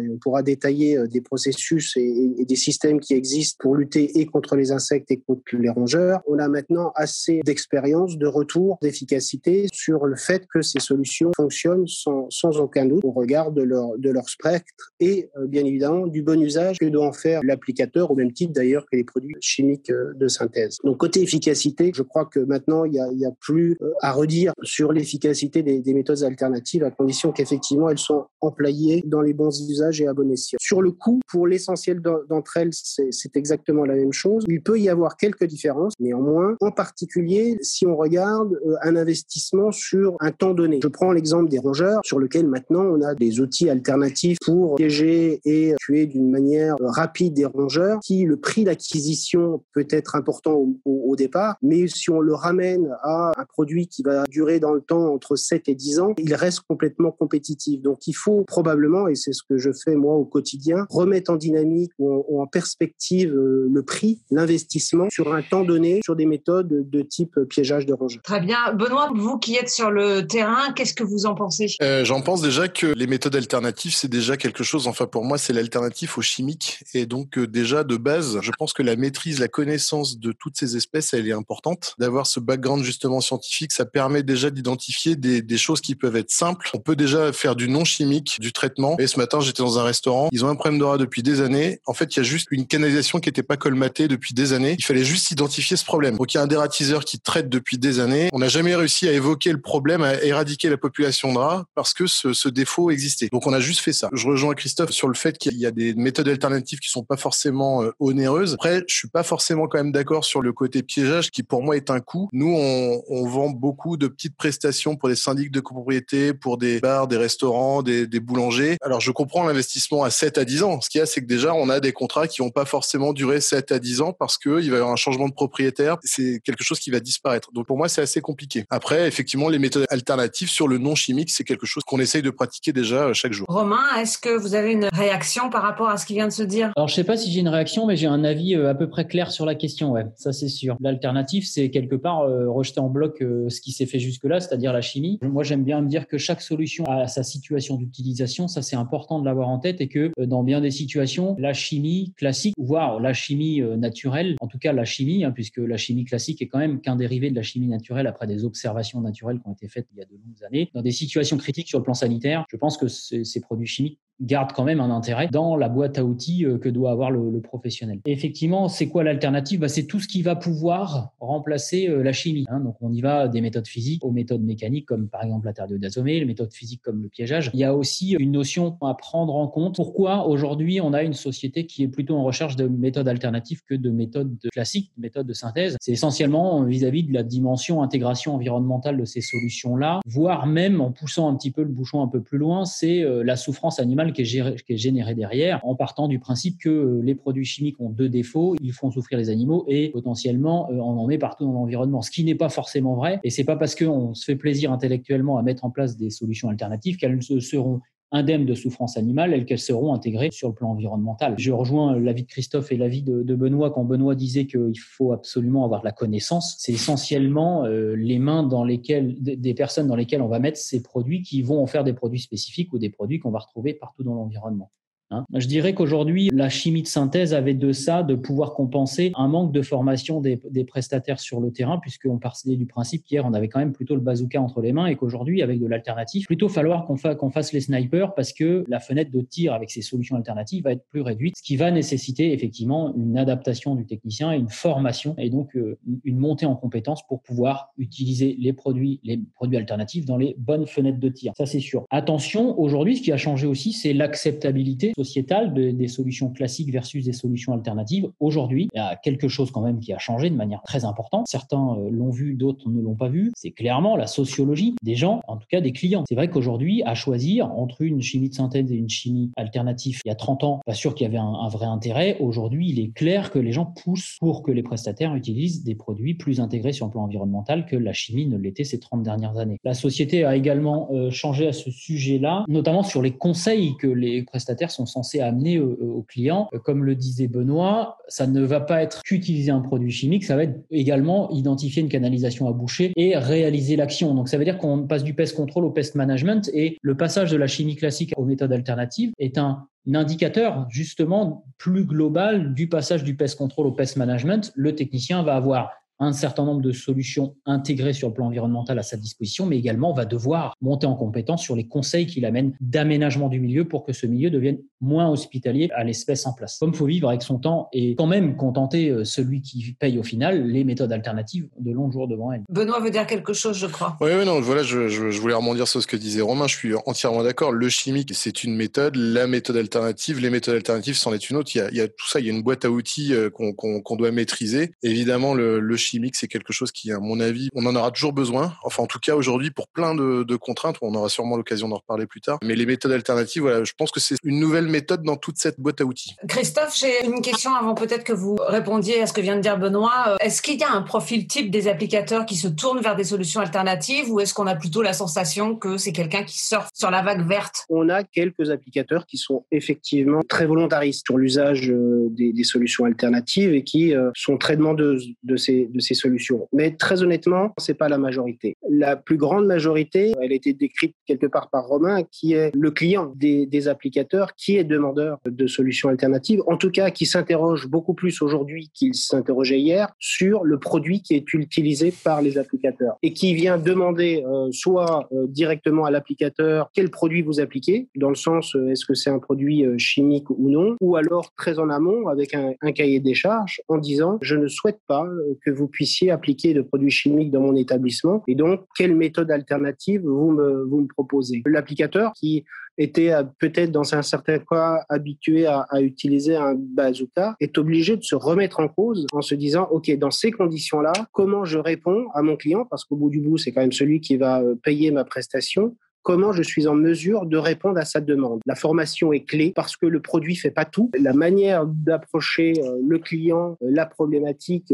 et 0.00 0.08
on 0.08 0.18
pourra 0.18 0.42
détailler 0.42 0.96
euh, 0.96 1.06
des 1.06 1.20
processus 1.20 1.96
et, 1.96 2.44
des 2.44 2.56
systèmes 2.56 3.00
qui 3.00 3.14
existent 3.14 3.56
pour 3.60 3.74
lutter 3.74 4.18
et 4.18 4.26
contre 4.26 4.56
les 4.56 4.70
insectes 4.70 5.10
et 5.10 5.18
contre 5.18 5.42
les 5.52 5.68
rongeurs. 5.68 6.20
On 6.26 6.38
a 6.38 6.48
maintenant 6.48 6.92
assez 6.94 7.40
d'expérience, 7.44 8.18
de 8.18 8.26
retour, 8.26 8.78
d'efficacité 8.82 9.66
sur 9.72 10.06
le 10.06 10.16
fait 10.16 10.46
que 10.52 10.62
ces 10.62 10.78
solutions 10.80 11.30
fonctionnent 11.36 11.86
sans, 11.86 12.60
aucun 12.60 12.86
doute 12.86 13.04
au 13.04 13.10
regard 13.10 13.52
de 13.52 13.62
leur, 13.62 14.28
spectre 14.28 14.92
et 14.98 15.30
euh, 15.36 15.46
bien 15.46 15.64
évidemment 15.64 16.06
du 16.06 16.22
bon 16.22 16.40
usage 16.40 16.78
que 16.78 16.86
doit 16.86 17.06
en 17.06 17.12
faire 17.12 17.42
l'applicateur 17.44 18.10
au 18.10 18.16
même 18.16 18.32
titre 18.32 18.52
d'ailleurs 18.52 18.84
que 18.90 18.96
les 18.96 19.04
produits 19.04 19.34
chimiques 19.40 19.90
euh, 19.90 20.12
de 20.14 20.26
synthèse. 20.26 20.78
Donc 20.84 20.96
côté 20.98 21.22
efficacité, 21.22 21.92
je 21.94 22.02
crois 22.02 22.24
que 22.24 22.40
maintenant 22.40 22.84
il 22.84 22.92
n'y 22.92 23.26
a, 23.26 23.30
plus 23.40 23.78
à 24.00 24.12
redire 24.12 24.52
sur 24.62 24.92
l'efficacité 24.92 25.62
des, 25.62 25.80
des 25.80 25.94
méthodes 25.94 26.22
alternatives 26.22 26.82
à 26.82 26.90
condition 26.90 27.30
qu'effectivement 27.30 27.88
elles 27.88 27.98
sont 27.98 28.26
employées 28.40 29.02
dans 29.06 29.20
les 29.20 29.32
bons 29.32 29.60
usages 29.68 29.75
et 30.00 30.06
à 30.06 30.14
bon 30.14 30.30
escient. 30.30 30.58
Sur 30.60 30.82
le 30.82 30.92
coût, 30.92 31.20
pour 31.28 31.46
l'essentiel 31.46 32.00
d'entre 32.00 32.56
elles, 32.56 32.70
c'est 32.72 33.36
exactement 33.36 33.84
la 33.84 33.94
même 33.94 34.12
chose. 34.12 34.44
Il 34.48 34.62
peut 34.62 34.78
y 34.78 34.88
avoir 34.88 35.16
quelques 35.16 35.44
différences, 35.44 35.94
néanmoins, 36.00 36.56
en 36.60 36.70
particulier 36.70 37.56
si 37.62 37.86
on 37.86 37.96
regarde 37.96 38.58
euh, 38.66 38.76
un 38.82 38.96
investissement 38.96 39.72
sur 39.72 40.16
un 40.20 40.32
temps 40.32 40.54
donné. 40.54 40.80
Je 40.82 40.88
prends 40.88 41.12
l'exemple 41.12 41.48
des 41.48 41.58
rongeurs, 41.58 42.00
sur 42.04 42.18
lequel 42.18 42.46
maintenant 42.46 42.82
on 42.82 43.02
a 43.02 43.14
des 43.14 43.40
outils 43.40 43.68
alternatifs 43.68 44.38
pour 44.44 44.76
piéger 44.76 45.40
et 45.44 45.74
tuer 45.78 46.06
d'une 46.06 46.30
manière 46.30 46.76
rapide 46.80 47.34
des 47.34 47.44
rongeurs, 47.44 48.00
qui 48.00 48.24
le 48.24 48.36
prix 48.36 48.64
d'acquisition 48.64 49.62
peut 49.72 49.86
être 49.90 50.16
important 50.16 50.54
au, 50.54 50.76
au, 50.84 51.16
départ, 51.16 51.56
mais 51.62 51.86
si 51.86 52.10
on 52.10 52.20
le 52.20 52.34
ramène 52.34 52.94
à 53.02 53.32
un 53.36 53.44
produit 53.44 53.88
qui 53.88 54.02
va 54.02 54.24
durer 54.28 54.60
dans 54.60 54.72
le 54.72 54.80
temps 54.80 55.12
entre 55.12 55.36
7 55.36 55.68
et 55.68 55.74
10 55.74 56.00
ans, 56.00 56.14
il 56.18 56.34
reste 56.34 56.60
complètement 56.68 57.10
compétitif. 57.10 57.80
Donc 57.82 58.06
il 58.06 58.12
faut 58.12 58.44
probablement, 58.44 59.08
et 59.08 59.14
c'est 59.14 59.32
ce 59.32 59.42
que 59.48 59.58
je 59.58 59.65
je 59.66 59.78
fais 59.84 59.96
moi 59.96 60.14
au 60.14 60.24
quotidien, 60.24 60.86
remettre 60.90 61.30
en 61.32 61.36
dynamique 61.36 61.92
ou 61.98 62.40
en, 62.40 62.46
perspective 62.46 63.34
euh, 63.34 63.68
le 63.70 63.82
prix, 63.82 64.20
l'investissement 64.30 65.08
sur 65.10 65.34
un 65.34 65.42
temps 65.42 65.64
donné, 65.64 66.00
sur 66.04 66.14
des 66.14 66.26
méthodes 66.26 66.88
de 66.88 67.02
type 67.02 67.38
piégeage 67.48 67.86
de 67.86 67.92
rongeurs. 67.92 68.22
Très 68.22 68.40
bien. 68.40 68.72
Benoît, 68.72 69.10
vous 69.14 69.38
qui 69.38 69.56
êtes 69.56 69.68
sur 69.68 69.90
le 69.90 70.26
terrain, 70.26 70.72
qu'est-ce 70.74 70.94
que 70.94 71.02
vous 71.02 71.26
en 71.26 71.34
pensez? 71.34 71.66
Euh, 71.82 72.04
J'en 72.04 72.22
pense 72.22 72.40
déjà 72.40 72.68
que 72.68 72.86
les 72.86 73.06
méthodes 73.06 73.34
alternatives, 73.34 73.94
c'est 73.94 74.08
déjà 74.08 74.36
quelque 74.36 74.62
chose, 74.62 74.86
enfin 74.86 75.06
pour 75.06 75.24
moi, 75.24 75.38
c'est 75.38 75.52
l'alternative 75.52 76.12
aux 76.16 76.22
chimiques. 76.22 76.84
Et 76.94 77.06
donc 77.06 77.36
euh, 77.36 77.46
déjà 77.46 77.84
de 77.84 77.96
base, 77.96 78.38
je 78.40 78.52
pense 78.56 78.72
que 78.72 78.82
la 78.82 78.96
maîtrise, 78.96 79.40
la 79.40 79.48
connaissance 79.48 80.18
de 80.18 80.32
toutes 80.32 80.56
ces 80.56 80.76
espèces, 80.76 81.12
elle 81.14 81.26
est 81.28 81.32
importante. 81.32 81.94
D'avoir 81.98 82.26
ce 82.26 82.38
background 82.38 82.84
justement 82.84 83.20
scientifique, 83.20 83.72
ça 83.72 83.84
permet 83.84 84.22
déjà 84.22 84.50
d'identifier 84.50 85.16
des, 85.16 85.42
des 85.42 85.58
choses 85.58 85.80
qui 85.80 85.94
peuvent 85.94 86.16
être 86.16 86.30
simples. 86.30 86.70
On 86.74 86.78
peut 86.78 86.96
déjà 86.96 87.32
faire 87.32 87.56
du 87.56 87.68
non 87.68 87.84
chimique, 87.84 88.36
du 88.40 88.52
traitement. 88.52 88.96
Et 88.98 89.06
ce 89.06 89.18
matin, 89.18 89.40
dans 89.62 89.78
un 89.78 89.84
restaurant. 89.84 90.28
Ils 90.32 90.44
ont 90.44 90.48
un 90.48 90.54
problème 90.54 90.78
de 90.78 90.84
rats 90.84 90.98
depuis 90.98 91.22
des 91.22 91.40
années. 91.40 91.80
En 91.86 91.94
fait, 91.94 92.16
il 92.16 92.18
y 92.18 92.20
a 92.20 92.22
juste 92.22 92.48
une 92.50 92.66
canalisation 92.66 93.20
qui 93.20 93.28
n'était 93.28 93.42
pas 93.42 93.56
colmatée 93.56 94.08
depuis 94.08 94.34
des 94.34 94.52
années. 94.52 94.76
Il 94.78 94.84
fallait 94.84 95.04
juste 95.04 95.30
identifier 95.30 95.76
ce 95.76 95.84
problème. 95.84 96.16
Donc, 96.16 96.34
il 96.34 96.36
y 96.36 96.40
a 96.40 96.42
un 96.42 96.46
dératiseur 96.46 97.04
qui 97.04 97.18
traite 97.18 97.48
depuis 97.48 97.78
des 97.78 98.00
années. 98.00 98.28
On 98.32 98.38
n'a 98.38 98.48
jamais 98.48 98.74
réussi 98.74 99.08
à 99.08 99.12
évoquer 99.12 99.52
le 99.52 99.60
problème, 99.60 100.02
à 100.02 100.22
éradiquer 100.22 100.68
la 100.68 100.76
population 100.76 101.32
de 101.32 101.38
rats 101.38 101.64
parce 101.74 101.94
que 101.94 102.06
ce, 102.06 102.48
défaut 102.48 102.90
existait. 102.90 103.28
Donc, 103.32 103.46
on 103.46 103.52
a 103.52 103.60
juste 103.60 103.80
fait 103.80 103.92
ça. 103.92 104.08
Je 104.12 104.26
rejoins 104.28 104.54
Christophe 104.54 104.90
sur 104.90 105.08
le 105.08 105.14
fait 105.14 105.36
qu'il 105.36 105.56
y 105.58 105.66
a 105.66 105.70
des 105.70 105.94
méthodes 105.94 106.28
alternatives 106.28 106.78
qui 106.78 106.88
sont 106.88 107.02
pas 107.02 107.16
forcément 107.16 107.82
euh, 107.82 107.90
onéreuses. 107.98 108.54
Après, 108.54 108.82
je 108.86 108.94
suis 108.94 109.08
pas 109.08 109.24
forcément 109.24 109.66
quand 109.66 109.78
même 109.78 109.92
d'accord 109.92 110.24
sur 110.24 110.42
le 110.42 110.52
côté 110.52 110.82
piégeage 110.82 111.30
qui 111.30 111.42
pour 111.42 111.62
moi 111.62 111.76
est 111.76 111.90
un 111.90 112.00
coût. 112.00 112.28
Nous, 112.32 112.54
on, 112.56 113.02
on 113.08 113.28
vend 113.28 113.50
beaucoup 113.50 113.96
de 113.96 114.06
petites 114.06 114.36
prestations 114.36 114.96
pour 114.96 115.08
des 115.08 115.16
syndics 115.16 115.50
de 115.50 115.60
copropriété, 115.60 116.34
pour 116.34 116.58
des 116.58 116.80
bars, 116.80 117.08
des 117.08 117.16
restaurants, 117.16 117.82
des, 117.82 118.06
des 118.06 118.20
boulangers. 118.20 118.76
Alors, 118.82 119.00
je 119.00 119.10
comprends 119.10 119.45
l'investissement 119.46 120.04
à 120.04 120.10
7 120.10 120.38
à 120.38 120.44
10 120.44 120.62
ans. 120.62 120.80
Ce 120.80 120.88
qu'il 120.88 120.98
y 120.98 121.02
a, 121.02 121.06
c'est 121.06 121.20
que 121.20 121.26
déjà, 121.26 121.54
on 121.54 121.68
a 121.68 121.80
des 121.80 121.92
contrats 121.92 122.28
qui 122.28 122.42
n'ont 122.42 122.50
pas 122.50 122.64
forcément 122.64 123.12
duré 123.12 123.40
7 123.40 123.72
à 123.72 123.78
10 123.78 124.00
ans 124.00 124.12
parce 124.12 124.38
qu'il 124.38 124.52
va 124.52 124.60
y 124.60 124.68
avoir 124.68 124.90
un 124.90 124.96
changement 124.96 125.28
de 125.28 125.34
propriétaire. 125.34 125.98
C'est 126.02 126.40
quelque 126.44 126.64
chose 126.64 126.78
qui 126.78 126.90
va 126.90 127.00
disparaître. 127.00 127.52
Donc 127.52 127.66
pour 127.66 127.76
moi, 127.76 127.88
c'est 127.88 128.02
assez 128.02 128.20
compliqué. 128.20 128.64
Après, 128.70 129.06
effectivement, 129.06 129.48
les 129.48 129.58
méthodes 129.58 129.86
alternatives 129.90 130.48
sur 130.48 130.68
le 130.68 130.78
non 130.78 130.94
chimique, 130.94 131.30
c'est 131.30 131.44
quelque 131.44 131.66
chose 131.66 131.84
qu'on 131.84 132.00
essaye 132.00 132.22
de 132.22 132.30
pratiquer 132.30 132.72
déjà 132.72 133.06
euh, 133.06 133.14
chaque 133.14 133.32
jour. 133.32 133.46
Romain, 133.48 133.96
est-ce 133.98 134.18
que 134.18 134.36
vous 134.36 134.54
avez 134.54 134.72
une 134.72 134.88
réaction 134.92 135.50
par 135.50 135.62
rapport 135.62 135.88
à 135.88 135.96
ce 135.96 136.06
qui 136.06 136.14
vient 136.14 136.26
de 136.26 136.32
se 136.32 136.42
dire? 136.42 136.72
Alors, 136.76 136.88
je 136.88 136.94
sais 136.94 137.04
pas 137.04 137.16
si 137.16 137.30
j'ai 137.30 137.40
une 137.40 137.48
réaction, 137.48 137.86
mais 137.86 137.96
j'ai 137.96 138.06
un 138.06 138.24
avis 138.24 138.54
euh, 138.54 138.70
à 138.70 138.74
peu 138.74 138.88
près 138.88 139.06
clair 139.06 139.30
sur 139.30 139.46
la 139.46 139.54
question. 139.54 139.92
Ouais, 139.92 140.06
ça 140.16 140.32
c'est 140.32 140.48
sûr. 140.48 140.76
L'alternative, 140.80 141.46
c'est 141.46 141.70
quelque 141.70 141.96
part 141.96 142.22
euh, 142.22 142.50
rejeter 142.50 142.80
en 142.80 142.88
bloc 142.88 143.18
ce 143.20 143.60
qui 143.60 143.72
s'est 143.72 143.86
fait 143.86 143.98
jusque-là, 143.98 144.40
c'est-à-dire 144.40 144.72
la 144.72 144.80
chimie. 144.80 145.18
Moi, 145.22 145.42
j'aime 145.42 145.64
bien 145.64 145.80
me 145.80 145.88
dire 145.88 146.06
que 146.06 146.18
chaque 146.18 146.42
solution 146.42 146.84
a 146.86 147.06
sa 147.08 147.22
situation 147.22 147.76
d'utilisation. 147.76 148.48
Ça, 148.48 148.62
c'est 148.62 148.76
important 148.76 149.20
de 149.20 149.24
l'avoir 149.24 149.35
en 149.44 149.58
tête 149.58 149.80
et 149.80 149.88
que 149.88 150.12
dans 150.18 150.42
bien 150.42 150.60
des 150.60 150.70
situations, 150.70 151.36
la 151.38 151.52
chimie 151.52 152.12
classique, 152.16 152.54
voire 152.58 153.00
la 153.00 153.12
chimie 153.12 153.60
naturelle, 153.60 154.36
en 154.40 154.48
tout 154.48 154.58
cas 154.58 154.72
la 154.72 154.84
chimie, 154.84 155.24
hein, 155.24 155.32
puisque 155.32 155.58
la 155.58 155.76
chimie 155.76 156.04
classique 156.04 156.42
est 156.42 156.48
quand 156.48 156.58
même 156.58 156.80
qu'un 156.80 156.96
dérivé 156.96 157.30
de 157.30 157.36
la 157.36 157.42
chimie 157.42 157.68
naturelle 157.68 158.06
après 158.06 158.26
des 158.26 158.44
observations 158.44 159.00
naturelles 159.00 159.40
qui 159.40 159.48
ont 159.48 159.52
été 159.52 159.68
faites 159.68 159.86
il 159.92 159.98
y 159.98 160.02
a 160.02 160.04
de 160.04 160.12
longues 160.12 160.44
années. 160.46 160.70
Dans 160.74 160.82
des 160.82 160.92
situations 160.92 161.36
critiques 161.36 161.68
sur 161.68 161.78
le 161.78 161.84
plan 161.84 161.94
sanitaire, 161.94 162.44
je 162.50 162.56
pense 162.56 162.76
que 162.76 162.88
ces 162.88 163.40
produits 163.40 163.66
chimiques 163.66 164.00
garde 164.20 164.52
quand 164.52 164.64
même 164.64 164.80
un 164.80 164.90
intérêt 164.90 165.28
dans 165.28 165.56
la 165.56 165.68
boîte 165.68 165.98
à 165.98 166.04
outils 166.04 166.44
euh, 166.44 166.58
que 166.58 166.68
doit 166.68 166.90
avoir 166.90 167.10
le, 167.10 167.40
professionnel. 167.40 168.00
effectivement, 168.06 168.68
c'est 168.68 168.88
quoi 168.88 169.04
l'alternative? 169.04 169.60
Bah, 169.60 169.68
C'est 169.68 169.84
tout 169.84 170.00
ce 170.00 170.08
qui 170.08 170.22
va 170.22 170.36
pouvoir 170.36 171.12
remplacer 171.20 171.88
euh, 171.88 172.02
la 172.02 172.12
chimie. 172.12 172.46
Hein. 172.48 172.60
Donc 172.60 172.76
on 172.80 172.92
y 172.92 173.00
va 173.00 173.28
des 173.28 173.40
méthodes 173.40 173.66
physiques 173.66 174.04
aux 174.04 174.10
méthodes 174.10 174.42
mécaniques 174.42 174.86
comme 174.86 175.08
par 175.08 175.22
exemple 175.22 175.46
la 175.46 175.66
de 175.66 176.02
les 176.02 176.24
méthodes 176.24 176.52
physiques 176.52 176.82
comme 176.82 177.02
le 177.02 177.08
piégeage. 177.08 177.50
Il 177.54 177.60
y 177.60 177.64
a 177.64 177.74
aussi 177.74 178.16
une 178.18 178.32
notion 178.32 178.76
à 178.80 178.94
prendre 178.94 179.34
en 179.36 179.48
compte. 179.48 179.76
Pourquoi 179.76 180.26
aujourd'hui 180.26 180.80
on 180.80 180.92
a 180.92 181.02
une 181.02 181.14
société 181.14 181.66
qui 181.66 181.82
est 181.82 181.88
plutôt 181.88 182.16
en 182.16 182.24
recherche 182.24 182.56
de 182.56 182.68
méthodes 182.68 183.08
alternatives 183.08 183.62
que 183.68 183.74
de 183.74 183.90
méthodes 183.90 184.38
classiques, 184.52 184.92
de 184.96 185.02
méthodes 185.02 185.26
de 185.26 185.32
synthèse? 185.32 185.76
C'est 185.80 185.92
essentiellement 185.92 186.62
vis-à-vis 186.62 187.02
-vis 187.02 187.08
de 187.08 187.14
la 187.14 187.22
dimension 187.22 187.82
intégration 187.82 188.34
environnementale 188.34 188.96
de 188.96 189.04
ces 189.04 189.20
solutions-là, 189.20 190.00
voire 190.06 190.46
même 190.46 190.80
en 190.80 190.92
poussant 190.92 191.28
un 191.28 191.36
petit 191.36 191.50
peu 191.50 191.62
le 191.62 191.72
bouchon 191.72 192.02
un 192.02 192.08
peu 192.08 192.22
plus 192.22 192.38
loin, 192.38 192.64
c'est 192.64 193.02
euh, 193.02 193.22
la 193.22 193.36
souffrance 193.36 193.78
animale 193.80 194.05
qui 194.12 194.22
est, 194.22 194.76
généré, 194.76 195.14
derrière, 195.14 195.60
en 195.64 195.74
partant 195.74 196.08
du 196.08 196.18
principe 196.18 196.58
que 196.58 196.68
euh, 196.68 197.00
les 197.02 197.14
produits 197.14 197.44
chimiques 197.44 197.80
ont 197.80 197.90
deux 197.90 198.08
défauts, 198.08 198.56
ils 198.60 198.72
font 198.72 198.90
souffrir 198.90 199.18
les 199.18 199.30
animaux 199.30 199.64
et 199.68 199.90
potentiellement 199.90 200.70
euh, 200.70 200.76
on 200.76 200.98
en 200.98 201.06
met 201.06 201.18
partout 201.18 201.44
dans 201.44 201.52
l'environnement, 201.52 202.02
ce 202.02 202.10
qui 202.10 202.24
n'est 202.24 202.34
pas 202.34 202.48
forcément 202.48 202.94
vrai. 202.94 203.20
Et 203.24 203.30
c'est 203.30 203.44
pas 203.44 203.56
parce 203.56 203.74
qu'on 203.74 204.14
se 204.14 204.24
fait 204.24 204.36
plaisir 204.36 204.72
intellectuellement 204.72 205.38
à 205.38 205.42
mettre 205.42 205.64
en 205.64 205.70
place 205.70 205.96
des 205.96 206.10
solutions 206.10 206.48
alternatives 206.48 206.96
qu'elles 206.96 207.22
seront 207.22 207.80
indemnes 208.12 208.46
de 208.46 208.54
souffrance 208.54 208.96
animale, 208.96 209.34
elles 209.34 209.44
qu'elles 209.44 209.58
seront 209.58 209.92
intégrées 209.92 210.30
sur 210.30 210.48
le 210.48 210.54
plan 210.54 210.70
environnemental. 210.70 211.34
Je 211.38 211.50
rejoins 211.50 211.98
l'avis 211.98 212.22
de 212.22 212.28
Christophe 212.28 212.70
et 212.72 212.76
l'avis 212.76 213.02
de, 213.02 213.22
de, 213.22 213.34
Benoît 213.34 213.70
quand 213.70 213.84
Benoît 213.84 214.14
disait 214.14 214.46
qu'il 214.46 214.78
faut 214.78 215.12
absolument 215.12 215.64
avoir 215.64 215.82
la 215.84 215.92
connaissance. 215.92 216.56
C'est 216.58 216.72
essentiellement 216.72 217.64
euh, 217.64 217.94
les 217.96 218.18
mains 218.18 218.42
dans 218.42 218.64
lesquelles 218.64 219.16
des 219.20 219.54
personnes 219.54 219.88
dans 219.88 219.96
lesquelles 219.96 220.22
on 220.22 220.28
va 220.28 220.38
mettre 220.38 220.58
ces 220.58 220.82
produits 220.82 221.22
qui 221.22 221.42
vont 221.42 221.62
en 221.62 221.66
faire 221.66 221.84
des 221.84 221.92
produits 221.92 222.20
spécifiques 222.20 222.72
ou 222.72 222.78
des 222.78 222.90
produits 222.90 223.18
qu'on 223.18 223.30
va 223.30 223.40
retrouver 223.40 223.74
partout 223.74 224.04
dans 224.04 224.14
l'environnement. 224.14 224.70
Hein. 225.10 225.24
Je 225.34 225.46
dirais 225.46 225.74
qu'aujourd'hui, 225.74 226.30
la 226.32 226.48
chimie 226.48 226.82
de 226.82 226.86
synthèse 226.86 227.34
avait 227.34 227.54
de 227.54 227.72
ça, 227.72 228.02
de 228.02 228.14
pouvoir 228.14 228.54
compenser 228.54 229.12
un 229.16 229.28
manque 229.28 229.52
de 229.52 229.62
formation 229.62 230.20
des, 230.20 230.38
prestataires 230.66 231.20
sur 231.20 231.40
le 231.40 231.52
terrain, 231.52 231.78
puisqu'on 231.78 232.18
partait 232.18 232.56
du 232.56 232.66
principe 232.66 233.04
qu'hier, 233.04 233.24
on 233.24 233.34
avait 233.34 233.48
quand 233.48 233.60
même 233.60 233.72
plutôt 233.72 233.94
le 233.94 234.00
bazooka 234.00 234.40
entre 234.40 234.60
les 234.60 234.72
mains 234.72 234.86
et 234.86 234.96
qu'aujourd'hui, 234.96 235.42
avec 235.42 235.60
de 235.60 235.66
l'alternative, 235.66 236.26
plutôt 236.26 236.48
falloir 236.48 236.84
qu'on 236.86 237.30
fasse 237.30 237.52
les 237.52 237.60
snipers 237.60 238.14
parce 238.14 238.32
que 238.32 238.64
la 238.68 238.80
fenêtre 238.80 239.10
de 239.10 239.20
tir 239.20 239.52
avec 239.54 239.70
ces 239.70 239.82
solutions 239.82 240.16
alternatives 240.16 240.64
va 240.64 240.72
être 240.72 240.84
plus 240.90 241.02
réduite, 241.02 241.36
ce 241.36 241.42
qui 241.42 241.56
va 241.56 241.70
nécessiter 241.70 242.32
effectivement 242.32 242.94
une 242.96 243.16
adaptation 243.16 243.74
du 243.74 243.86
technicien 243.86 244.32
une 244.36 244.48
formation 244.48 245.14
et 245.18 245.30
donc 245.30 245.56
euh, 245.56 245.78
une 246.04 246.18
montée 246.18 246.46
en 246.46 246.56
compétences 246.56 247.06
pour 247.06 247.22
pouvoir 247.22 247.72
utiliser 247.78 248.36
les 248.38 248.52
produits, 248.52 249.00
les 249.04 249.20
produits 249.34 249.56
alternatifs 249.56 250.04
dans 250.04 250.16
les 250.16 250.34
bonnes 250.38 250.66
fenêtres 250.66 250.98
de 250.98 251.08
tir. 251.08 251.32
Ça, 251.36 251.46
c'est 251.46 251.60
sûr. 251.60 251.84
Attention, 251.90 252.58
aujourd'hui, 252.58 252.96
ce 252.96 253.02
qui 253.02 253.12
a 253.12 253.16
changé 253.16 253.46
aussi, 253.46 253.72
c'est 253.72 253.92
l'acceptabilité 253.92 254.92
sociétale 254.96 255.52
des 255.52 255.88
solutions 255.88 256.30
classiques 256.30 256.72
versus 256.72 257.04
des 257.04 257.12
solutions 257.12 257.52
alternatives. 257.52 258.10
Aujourd'hui, 258.20 258.68
il 258.72 258.78
y 258.78 258.80
a 258.80 258.96
quelque 258.96 259.28
chose 259.28 259.50
quand 259.50 259.60
même 259.60 259.80
qui 259.80 259.92
a 259.92 259.98
changé 259.98 260.30
de 260.30 260.34
manière 260.34 260.62
très 260.62 260.84
importante. 260.84 261.26
Certains 261.28 261.76
euh, 261.78 261.90
l'ont 261.90 262.10
vu, 262.10 262.34
d'autres 262.34 262.68
ne 262.70 262.80
l'ont 262.80 262.94
pas 262.94 263.08
vu. 263.08 263.32
C'est 263.36 263.50
clairement 263.50 263.96
la 263.96 264.06
sociologie 264.06 264.74
des 264.82 264.94
gens, 264.94 265.20
en 265.28 265.36
tout 265.36 265.46
cas 265.50 265.60
des 265.60 265.72
clients. 265.72 266.04
C'est 266.08 266.14
vrai 266.14 266.28
qu'aujourd'hui, 266.28 266.82
à 266.84 266.94
choisir 266.94 267.52
entre 267.52 267.82
une 267.82 268.00
chimie 268.00 268.30
de 268.30 268.34
synthèse 268.34 268.72
et 268.72 268.76
une 268.76 268.88
chimie 268.88 269.30
alternative, 269.36 270.00
il 270.04 270.08
y 270.08 270.12
a 270.12 270.14
30 270.14 270.44
ans, 270.44 270.60
pas 270.64 270.74
sûr 270.74 270.94
qu'il 270.94 271.04
y 271.04 271.08
avait 271.08 271.18
un, 271.18 271.48
vrai 271.48 271.66
intérêt. 271.66 272.16
Aujourd'hui, 272.20 272.70
il 272.70 272.80
est 272.80 272.92
clair 272.92 273.30
que 273.30 273.38
les 273.38 273.52
gens 273.52 273.66
poussent 273.66 274.16
pour 274.18 274.42
que 274.42 274.50
les 274.50 274.62
prestataires 274.62 275.14
utilisent 275.14 275.62
des 275.62 275.74
produits 275.74 276.14
plus 276.14 276.40
intégrés 276.40 276.72
sur 276.72 276.86
le 276.86 276.92
plan 276.92 277.04
environnemental 277.04 277.66
que 277.66 277.76
la 277.76 277.92
chimie 277.92 278.26
ne 278.26 278.36
l'était 278.36 278.64
ces 278.64 278.80
30 278.80 279.02
dernières 279.02 279.38
années. 279.38 279.58
La 279.64 279.74
société 279.74 280.24
a 280.24 280.36
également 280.36 280.88
euh, 280.92 281.10
changé 281.10 281.46
à 281.46 281.52
ce 281.52 281.70
sujet-là, 281.70 282.44
notamment 282.48 282.82
sur 282.82 283.02
les 283.02 283.12
conseils 283.12 283.76
que 283.76 283.86
les 283.86 284.22
prestataires 284.22 284.70
sont 284.70 284.85
censé 284.86 285.20
amener 285.20 285.58
au, 285.58 286.04
client. 286.08 286.48
Comme 286.64 286.84
le 286.84 286.94
disait 286.94 287.28
Benoît, 287.28 287.98
ça 288.08 288.26
ne 288.26 288.42
va 288.42 288.60
pas 288.60 288.82
être 288.82 289.02
qu'utiliser 289.02 289.50
un 289.50 289.60
produit 289.60 289.90
chimique, 289.90 290.24
ça 290.24 290.36
va 290.36 290.44
être 290.44 290.58
également 290.70 291.30
identifier 291.30 291.82
une 291.82 291.88
canalisation 291.88 292.48
à 292.48 292.52
boucher 292.52 292.92
et 292.96 293.16
réaliser 293.16 293.76
l'action. 293.76 294.14
Donc 294.14 294.28
ça 294.28 294.38
veut 294.38 294.44
dire 294.44 294.58
qu'on 294.58 294.86
passe 294.86 295.04
du 295.04 295.14
pest 295.14 295.34
control 295.34 295.64
au 295.64 295.70
pest 295.70 295.94
management 295.94 296.50
et 296.54 296.78
le 296.80 296.96
passage 296.96 297.30
de 297.30 297.36
la 297.36 297.46
chimie 297.46 297.76
classique 297.76 298.12
aux 298.16 298.24
méthodes 298.24 298.52
alternatives 298.52 299.12
est 299.18 299.38
un 299.38 299.66
indicateur 299.94 300.66
justement 300.68 301.44
plus 301.58 301.84
global 301.84 302.54
du 302.54 302.68
passage 302.68 303.04
du 303.04 303.16
pest 303.16 303.36
control 303.36 303.66
au 303.66 303.72
pest 303.72 303.96
management. 303.96 304.52
Le 304.54 304.74
technicien 304.74 305.22
va 305.22 305.36
avoir 305.36 305.70
un 305.98 306.12
certain 306.12 306.44
nombre 306.44 306.62
de 306.62 306.72
solutions 306.72 307.36
intégrées 307.46 307.92
sur 307.92 308.08
le 308.08 308.14
plan 308.14 308.26
environnemental 308.26 308.78
à 308.78 308.82
sa 308.82 308.96
disposition, 308.96 309.46
mais 309.46 309.58
également 309.58 309.92
va 309.92 310.04
devoir 310.04 310.54
monter 310.60 310.86
en 310.86 310.94
compétence 310.94 311.42
sur 311.42 311.56
les 311.56 311.66
conseils 311.66 312.06
qu'il 312.06 312.24
amène 312.24 312.52
d'aménagement 312.60 313.28
du 313.28 313.40
milieu 313.40 313.66
pour 313.66 313.84
que 313.84 313.92
ce 313.92 314.06
milieu 314.06 314.30
devienne 314.30 314.58
moins 314.80 315.08
hospitalier 315.10 315.70
à 315.74 315.84
l'espèce 315.84 316.26
en 316.26 316.32
place. 316.32 316.58
Comme 316.58 316.70
il 316.70 316.76
faut 316.76 316.86
vivre 316.86 317.08
avec 317.08 317.22
son 317.22 317.38
temps 317.38 317.68
et 317.72 317.94
quand 317.96 318.06
même 318.06 318.36
contenter 318.36 318.90
euh, 318.90 319.04
celui 319.04 319.40
qui 319.40 319.74
paye 319.78 319.98
au 319.98 320.02
final 320.02 320.46
les 320.46 320.64
méthodes 320.64 320.92
alternatives 320.92 321.48
de 321.58 321.72
longs 321.72 321.90
jours 321.90 322.08
devant 322.08 322.32
elle. 322.32 322.42
Benoît 322.48 322.80
veut 322.80 322.90
dire 322.90 323.06
quelque 323.06 323.32
chose, 323.32 323.56
je 323.56 323.66
crois. 323.66 323.96
Oui, 324.00 324.10
oui, 324.18 324.26
non, 324.26 324.40
voilà, 324.40 324.62
je, 324.62 324.88
je, 324.88 325.20
voulais 325.20 325.34
rebondir 325.34 325.66
sur 325.66 325.82
ce 325.82 325.86
que 325.86 325.96
disait 325.96 326.20
Romain. 326.20 326.46
Je 326.46 326.56
suis 326.56 326.74
entièrement 326.86 327.22
d'accord. 327.22 327.52
Le 327.52 327.68
chimique, 327.68 328.12
c'est 328.14 328.44
une 328.44 328.54
méthode. 328.54 328.96
La 328.96 329.26
méthode 329.26 329.56
alternative, 329.56 330.20
les 330.20 330.30
méthodes 330.30 330.56
alternatives, 330.56 330.96
c'en 330.96 331.12
est 331.12 331.30
une 331.30 331.36
autre. 331.36 331.50
Il 331.54 331.58
y 331.58 331.60
a, 331.60 331.70
il 331.70 331.76
y 331.76 331.80
a 331.80 331.88
tout 331.88 332.06
ça. 332.06 332.20
Il 332.20 332.26
y 332.26 332.30
a 332.30 332.32
une 332.32 332.42
boîte 332.42 332.64
à 332.64 332.70
outils 332.70 333.14
euh, 333.14 333.30
qu'on 333.30 333.96
doit 333.96 334.10
maîtriser. 334.10 334.72
Évidemment, 334.82 335.34
le, 335.34 335.58
le 335.58 335.76
chimique, 335.86 336.16
c'est 336.16 336.28
quelque 336.28 336.52
chose 336.52 336.72
qui, 336.72 336.92
à 336.92 336.98
mon 336.98 337.20
avis, 337.20 337.48
on 337.54 337.64
en 337.66 337.74
aura 337.76 337.90
toujours 337.90 338.12
besoin. 338.12 338.54
Enfin, 338.64 338.82
en 338.82 338.86
tout 338.86 338.98
cas, 338.98 339.14
aujourd'hui, 339.14 339.50
pour 339.50 339.68
plein 339.68 339.94
de, 339.94 340.24
de 340.24 340.36
contraintes, 340.36 340.76
on 340.82 340.94
aura 340.94 341.08
sûrement 341.08 341.36
l'occasion 341.36 341.68
d'en 341.68 341.76
reparler 341.76 342.06
plus 342.06 342.20
tard. 342.20 342.38
Mais 342.42 342.54
les 342.54 342.66
méthodes 342.66 342.92
alternatives, 342.92 343.42
voilà, 343.42 343.64
je 343.64 343.72
pense 343.76 343.90
que 343.90 344.00
c'est 344.00 344.16
une 344.24 344.40
nouvelle 344.40 344.66
méthode 344.66 345.02
dans 345.02 345.16
toute 345.16 345.38
cette 345.38 345.60
boîte 345.60 345.80
à 345.80 345.84
outils. 345.84 346.14
Christophe, 346.28 346.76
j'ai 346.78 347.04
une 347.04 347.20
question 347.20 347.54
avant 347.54 347.74
peut-être 347.74 348.04
que 348.04 348.12
vous 348.12 348.36
répondiez 348.48 349.00
à 349.00 349.06
ce 349.06 349.12
que 349.12 349.20
vient 349.20 349.36
de 349.36 349.40
dire 349.40 349.58
Benoît. 349.58 350.04
Euh, 350.08 350.16
est-ce 350.20 350.42
qu'il 350.42 350.58
y 350.58 350.64
a 350.64 350.70
un 350.70 350.82
profil 350.82 351.26
type 351.26 351.50
des 351.50 351.68
applicateurs 351.68 352.26
qui 352.26 352.36
se 352.36 352.48
tournent 352.48 352.80
vers 352.80 352.96
des 352.96 353.04
solutions 353.04 353.40
alternatives 353.40 354.10
ou 354.10 354.20
est-ce 354.20 354.34
qu'on 354.34 354.46
a 354.46 354.54
plutôt 354.54 354.82
la 354.82 354.92
sensation 354.92 355.56
que 355.56 355.76
c'est 355.76 355.92
quelqu'un 355.92 356.24
qui 356.24 356.38
surfe 356.38 356.68
sur 356.74 356.90
la 356.90 357.02
vague 357.02 357.26
verte? 357.26 357.64
On 357.68 357.88
a 357.88 358.02
quelques 358.04 358.50
applicateurs 358.50 359.06
qui 359.06 359.16
sont 359.16 359.44
effectivement 359.50 360.20
très 360.28 360.46
volontaristes 360.46 361.04
sur 361.06 361.18
l'usage 361.18 361.70
euh, 361.70 362.08
des, 362.10 362.32
des, 362.32 362.44
solutions 362.44 362.84
alternatives 362.84 363.52
et 363.52 363.64
qui 363.64 363.94
euh, 363.94 364.10
sont 364.14 364.38
très 364.38 364.56
demandeuses 364.56 365.08
de 365.22 365.36
ces, 365.36 365.68
de 365.76 365.80
ces 365.80 365.94
solutions 365.94 366.16
mais 366.52 366.72
très 366.72 367.02
honnêtement, 367.02 367.52
c'est 367.58 367.74
pas 367.74 367.88
la 367.88 367.98
majorité. 367.98 368.56
La 368.68 368.96
plus 368.96 369.16
grande 369.16 369.46
majorité, 369.46 370.14
elle 370.20 370.32
a 370.32 370.34
été 370.34 370.52
décrite 370.52 370.94
quelque 371.06 371.26
part 371.26 371.50
par 371.50 371.66
Romain, 371.66 372.02
qui 372.04 372.32
est 372.32 372.54
le 372.54 372.70
client 372.70 373.12
des, 373.14 373.68
applicateurs, 373.68 374.34
qui 374.34 374.56
est 374.56 374.64
demandeur 374.64 375.18
de 375.26 375.46
solutions 375.46 375.88
alternatives, 375.88 376.42
en 376.46 376.56
tout 376.56 376.70
cas 376.70 376.90
qui 376.90 377.06
s'interroge 377.06 377.66
beaucoup 377.66 377.94
plus 377.94 378.22
aujourd'hui 378.22 378.70
qu'il 378.74 378.94
s'interrogeait 378.94 379.58
hier 379.58 379.92
sur 379.98 380.44
le 380.44 380.58
produit 380.58 381.00
qui 381.00 381.14
est 381.14 381.32
utilisé 381.34 381.92
par 382.04 382.22
les 382.22 382.38
applicateurs 382.38 382.96
et 383.02 383.12
qui 383.12 383.34
vient 383.34 383.58
demander 383.58 384.22
euh, 384.26 384.48
soit 384.52 385.08
euh, 385.12 385.26
directement 385.26 385.84
à 385.84 385.90
l'applicateur 385.90 386.70
quel 386.74 386.90
produit 386.90 387.22
vous 387.22 387.40
appliquez, 387.40 387.88
dans 387.96 388.10
le 388.10 388.14
sens 388.14 388.54
euh, 388.54 388.70
est-ce 388.70 388.84
que 388.84 388.94
c'est 388.94 389.10
un 389.10 389.18
produit 389.18 389.64
chimique 389.78 390.30
ou 390.30 390.50
non, 390.50 390.76
ou 390.80 390.96
alors 390.96 391.32
très 391.36 391.58
en 391.58 391.70
amont 391.70 392.08
avec 392.08 392.34
un 392.34 392.72
cahier 392.72 393.00
des 393.00 393.14
charges 393.14 393.60
en 393.68 393.78
disant 393.78 394.18
je 394.20 394.36
ne 394.36 394.48
souhaite 394.48 394.80
pas 394.86 395.06
que 395.44 395.50
vous 395.50 395.65
puissiez 395.66 396.10
appliquer 396.10 396.54
de 396.54 396.62
produits 396.62 396.90
chimiques 396.90 397.30
dans 397.30 397.40
mon 397.40 397.56
établissement 397.56 398.22
et 398.28 398.34
donc 398.34 398.60
quelle 398.76 398.94
méthode 398.94 399.30
alternative 399.30 400.02
vous 400.02 400.32
me, 400.32 400.64
vous 400.64 400.86
proposez? 400.86 401.42
L'applicateur 401.46 402.12
qui 402.12 402.44
était 402.78 403.12
euh, 403.12 403.24
peut-être 403.38 403.72
dans 403.72 403.94
un 403.94 404.02
certain 404.02 404.38
cas 404.38 404.84
habitué 404.88 405.46
à, 405.46 405.66
à, 405.70 405.80
utiliser 405.80 406.36
un 406.36 406.54
bazooka, 406.54 407.36
est 407.40 407.56
obligé 407.58 407.96
de 407.96 408.02
se 408.02 408.14
remettre 408.14 408.60
en 408.60 408.68
cause 408.68 409.06
en 409.12 409.22
se 409.22 409.34
disant, 409.34 409.68
OK, 409.70 409.90
dans 409.96 410.10
ces 410.10 410.30
conditions-là, 410.30 410.92
comment 411.12 411.44
je 411.44 411.58
réponds 411.58 412.06
à 412.14 412.22
mon 412.22 412.36
client? 412.36 412.66
Parce 412.68 412.84
qu'au 412.84 412.96
bout 412.96 413.10
du 413.10 413.20
bout, 413.20 413.38
c'est 413.38 413.52
quand 413.52 413.62
même 413.62 413.72
celui 413.72 414.00
qui 414.00 414.16
va 414.16 414.42
euh, 414.42 414.54
payer 414.56 414.90
ma 414.90 415.04
prestation 415.04 415.74
comment 416.02 416.30
je 416.30 416.44
suis 416.44 416.68
en 416.68 416.76
mesure 416.76 417.26
de 417.26 417.36
répondre 417.36 417.78
à 417.80 417.84
sa 417.84 418.00
demande? 418.00 418.40
La 418.46 418.54
formation 418.54 419.12
est 419.12 419.24
clé 419.24 419.52
parce 419.52 419.76
que 419.76 419.86
le 419.86 420.00
produit 420.00 420.36
fait 420.36 420.52
pas 420.52 420.64
tout. 420.64 420.88
La 420.96 421.12
manière 421.12 421.66
d'approcher 421.66 422.52
euh, 422.62 422.76
le 422.86 423.00
client, 423.00 423.56
la 423.60 423.86
problématique, 423.86 424.72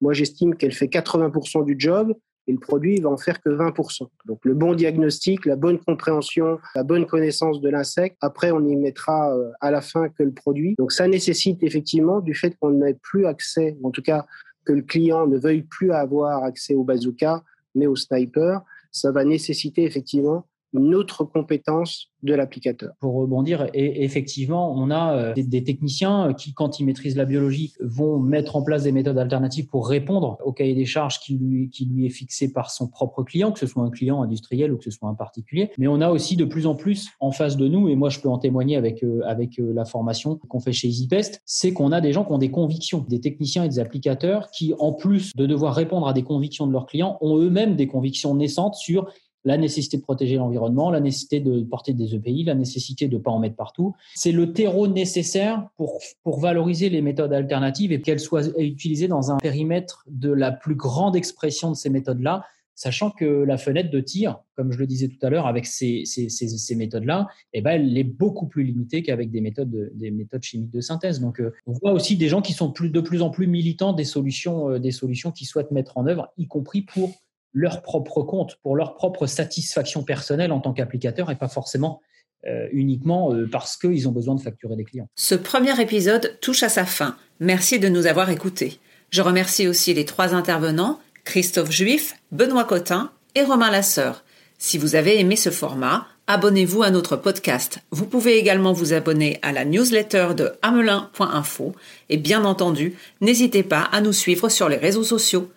moi 0.00 0.12
j'estime 0.12 0.54
qu'elle 0.56 0.72
fait 0.72 0.86
80% 0.86 1.64
du 1.64 1.76
job 1.78 2.14
et 2.46 2.52
le 2.52 2.58
produit 2.58 3.00
va 3.00 3.10
en 3.10 3.16
faire 3.16 3.40
que 3.40 3.50
20%. 3.50 4.08
Donc 4.26 4.40
le 4.44 4.54
bon 4.54 4.74
diagnostic, 4.74 5.46
la 5.46 5.56
bonne 5.56 5.78
compréhension, 5.78 6.58
la 6.74 6.82
bonne 6.82 7.06
connaissance 7.06 7.60
de 7.60 7.68
l'insecte, 7.68 8.16
après 8.20 8.50
on 8.50 8.66
y 8.66 8.76
mettra 8.76 9.34
à 9.60 9.70
la 9.70 9.80
fin 9.80 10.08
que 10.08 10.22
le 10.22 10.32
produit. 10.32 10.74
Donc 10.78 10.92
ça 10.92 11.06
nécessite 11.06 11.62
effectivement 11.62 12.20
du 12.20 12.34
fait 12.34 12.56
qu'on 12.58 12.70
n'ait 12.70 12.98
plus 13.02 13.26
accès, 13.26 13.76
en 13.82 13.90
tout 13.90 14.02
cas 14.02 14.26
que 14.64 14.72
le 14.72 14.82
client 14.82 15.26
ne 15.26 15.38
veuille 15.38 15.62
plus 15.62 15.92
avoir 15.92 16.44
accès 16.44 16.74
au 16.74 16.84
bazooka, 16.84 17.42
mais 17.74 17.86
au 17.86 17.96
sniper, 17.96 18.62
ça 18.92 19.12
va 19.12 19.24
nécessiter 19.24 19.84
effectivement 19.84 20.46
une 20.72 20.94
autre 20.94 21.24
compétence 21.24 22.08
de 22.22 22.34
l'applicateur. 22.34 22.92
Pour 23.00 23.14
rebondir, 23.14 23.68
et 23.72 24.04
effectivement, 24.04 24.74
on 24.76 24.90
a 24.90 25.14
euh, 25.14 25.34
des, 25.34 25.64
techniciens 25.64 26.34
qui, 26.34 26.52
quand 26.52 26.78
ils 26.78 26.84
maîtrisent 26.84 27.16
la 27.16 27.24
biologie, 27.24 27.72
vont 27.80 28.18
mettre 28.18 28.56
en 28.56 28.62
place 28.62 28.82
des 28.82 28.92
méthodes 28.92 29.18
alternatives 29.18 29.66
pour 29.66 29.88
répondre 29.88 30.36
au 30.44 30.52
cahier 30.52 30.74
des 30.74 30.84
charges 30.84 31.18
qui 31.20 31.38
lui, 31.38 31.70
qui 31.70 31.86
lui 31.86 32.06
est 32.06 32.10
fixé 32.10 32.52
par 32.52 32.70
son 32.70 32.88
propre 32.88 33.22
client, 33.22 33.52
que 33.52 33.58
ce 33.58 33.66
soit 33.66 33.82
un 33.82 33.90
client 33.90 34.22
industriel 34.22 34.72
ou 34.72 34.76
que 34.76 34.84
ce 34.84 34.90
soit 34.90 35.08
un 35.08 35.14
particulier. 35.14 35.70
Mais 35.78 35.88
on 35.88 36.00
a 36.00 36.10
aussi 36.10 36.36
de 36.36 36.44
plus 36.44 36.66
en 36.66 36.74
plus 36.74 37.08
en 37.20 37.32
face 37.32 37.56
de 37.56 37.68
nous, 37.68 37.88
et 37.88 37.96
moi 37.96 38.10
je 38.10 38.20
peux 38.20 38.28
en 38.28 38.38
témoigner 38.38 38.76
avec, 38.76 39.02
euh, 39.02 39.22
avec 39.24 39.58
euh, 39.58 39.72
la 39.72 39.86
formation 39.86 40.36
qu'on 40.36 40.60
fait 40.60 40.72
chez 40.72 40.88
EasyPest, 40.88 41.40
c'est 41.46 41.72
qu'on 41.72 41.92
a 41.92 42.00
des 42.00 42.12
gens 42.12 42.24
qui 42.24 42.32
ont 42.32 42.38
des 42.38 42.50
convictions, 42.50 43.04
des 43.08 43.20
techniciens 43.20 43.64
et 43.64 43.68
des 43.68 43.78
applicateurs 43.78 44.50
qui, 44.50 44.74
en 44.78 44.92
plus 44.92 45.34
de 45.34 45.46
devoir 45.46 45.74
répondre 45.74 46.06
à 46.06 46.12
des 46.12 46.22
convictions 46.22 46.66
de 46.66 46.72
leurs 46.72 46.86
clients, 46.86 47.16
ont 47.22 47.38
eux-mêmes 47.38 47.76
des 47.76 47.86
convictions 47.86 48.34
naissantes 48.34 48.74
sur 48.74 49.06
la 49.44 49.56
nécessité 49.56 49.96
de 49.96 50.02
protéger 50.02 50.36
l'environnement, 50.36 50.90
la 50.90 51.00
nécessité 51.00 51.40
de 51.40 51.62
porter 51.62 51.92
des 51.92 52.14
EPI, 52.14 52.44
la 52.44 52.54
nécessité 52.54 53.08
de 53.08 53.16
ne 53.16 53.22
pas 53.22 53.30
en 53.30 53.38
mettre 53.38 53.56
partout. 53.56 53.94
C'est 54.14 54.32
le 54.32 54.52
terreau 54.52 54.86
nécessaire 54.86 55.68
pour, 55.76 56.00
pour 56.22 56.40
valoriser 56.40 56.90
les 56.90 57.02
méthodes 57.02 57.32
alternatives 57.32 57.92
et 57.92 58.00
qu'elles 58.00 58.20
soient 58.20 58.46
utilisées 58.58 59.08
dans 59.08 59.30
un 59.30 59.38
périmètre 59.38 60.04
de 60.08 60.30
la 60.30 60.52
plus 60.52 60.74
grande 60.74 61.16
expression 61.16 61.70
de 61.70 61.76
ces 61.76 61.90
méthodes-là, 61.90 62.44
sachant 62.74 63.10
que 63.10 63.24
la 63.24 63.58
fenêtre 63.58 63.90
de 63.90 64.00
tir, 64.00 64.38
comme 64.56 64.72
je 64.72 64.78
le 64.78 64.86
disais 64.86 65.08
tout 65.08 65.18
à 65.26 65.28
l'heure, 65.28 65.46
avec 65.46 65.66
ces, 65.66 66.04
ces, 66.06 66.30
ces, 66.30 66.74
méthodes-là, 66.74 67.28
eh 67.52 67.60
ben, 67.60 67.72
elle 67.72 67.96
est 67.98 68.04
beaucoup 68.04 68.46
plus 68.46 68.62
limitée 68.62 69.02
qu'avec 69.02 69.30
des 69.30 69.42
méthodes, 69.42 69.90
des 69.94 70.10
méthodes 70.10 70.42
chimiques 70.42 70.70
de 70.70 70.80
synthèse. 70.80 71.20
Donc, 71.20 71.40
euh, 71.40 71.52
on 71.66 71.72
voit 71.72 71.92
aussi 71.92 72.16
des 72.16 72.28
gens 72.28 72.40
qui 72.40 72.54
sont 72.54 72.72
plus, 72.72 72.88
de 72.88 73.00
plus 73.00 73.20
en 73.20 73.28
plus 73.28 73.46
militants 73.46 73.92
des 73.92 74.04
solutions, 74.04 74.70
euh, 74.70 74.78
des 74.78 74.92
solutions 74.92 75.30
qu'ils 75.30 75.46
souhaitent 75.46 75.72
mettre 75.72 75.98
en 75.98 76.06
œuvre, 76.06 76.32
y 76.38 76.46
compris 76.46 76.80
pour 76.80 77.10
leur 77.52 77.82
propre 77.82 78.22
compte, 78.22 78.56
pour 78.62 78.76
leur 78.76 78.94
propre 78.94 79.26
satisfaction 79.26 80.02
personnelle 80.02 80.52
en 80.52 80.60
tant 80.60 80.72
qu'applicateur 80.72 81.30
et 81.30 81.36
pas 81.36 81.48
forcément 81.48 82.00
euh, 82.46 82.68
uniquement 82.72 83.34
euh, 83.34 83.48
parce 83.50 83.76
qu'ils 83.76 84.08
ont 84.08 84.12
besoin 84.12 84.34
de 84.34 84.40
facturer 84.40 84.76
des 84.76 84.84
clients. 84.84 85.08
Ce 85.14 85.34
premier 85.34 85.78
épisode 85.80 86.38
touche 86.40 86.62
à 86.62 86.68
sa 86.68 86.86
fin. 86.86 87.16
Merci 87.38 87.78
de 87.78 87.88
nous 87.88 88.06
avoir 88.06 88.30
écoutés. 88.30 88.78
Je 89.10 89.22
remercie 89.22 89.66
aussi 89.66 89.92
les 89.92 90.04
trois 90.04 90.34
intervenants, 90.34 91.00
Christophe 91.24 91.70
Juif, 91.70 92.14
Benoît 92.32 92.64
Cotin 92.64 93.10
et 93.34 93.42
Romain 93.42 93.70
Lasseur. 93.70 94.24
Si 94.56 94.78
vous 94.78 94.94
avez 94.94 95.18
aimé 95.18 95.36
ce 95.36 95.50
format, 95.50 96.06
abonnez-vous 96.26 96.82
à 96.82 96.90
notre 96.90 97.16
podcast. 97.16 97.80
Vous 97.90 98.06
pouvez 98.06 98.38
également 98.38 98.72
vous 98.72 98.92
abonner 98.92 99.38
à 99.42 99.52
la 99.52 99.64
newsletter 99.64 100.28
de 100.36 100.52
amelin.info 100.62 101.74
et 102.08 102.16
bien 102.16 102.44
entendu, 102.44 102.94
n'hésitez 103.20 103.62
pas 103.62 103.82
à 103.82 104.00
nous 104.00 104.12
suivre 104.12 104.48
sur 104.48 104.68
les 104.68 104.76
réseaux 104.76 105.02
sociaux. 105.02 105.50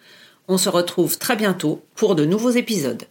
On 0.49 0.57
se 0.57 0.67
retrouve 0.67 1.17
très 1.17 1.37
bientôt 1.37 1.85
pour 1.95 2.15
de 2.15 2.25
nouveaux 2.25 2.49
épisodes. 2.49 3.07